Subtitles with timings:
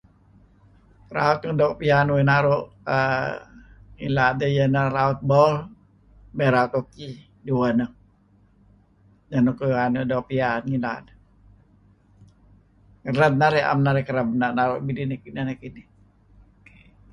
[1.15, 2.61] Raut nuk doo' pian uih naru'
[2.97, 3.37] uhm
[3.97, 5.53] ngilad iyeh ineh raut bol
[6.35, 7.09] may aut hoki
[7.45, 7.91] dueh neh.
[9.29, 9.57] Neh nuk
[10.11, 11.05] doo' pian narih ngilad.
[13.05, 14.27] Ngered narih naem narih kereb
[14.57, 15.87] naru' nuk midih nuk ineh nekinih.